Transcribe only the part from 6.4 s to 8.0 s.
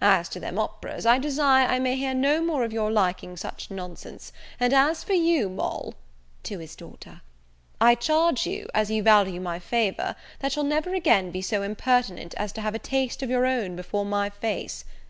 (to his daughter,) "I